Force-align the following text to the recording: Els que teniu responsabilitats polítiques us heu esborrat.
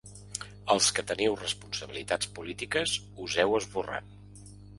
Els 0.75 0.87
que 0.99 1.03
teniu 1.11 1.37
responsabilitats 1.41 2.31
polítiques 2.39 2.95
us 3.27 3.37
heu 3.45 3.55
esborrat. 3.61 4.11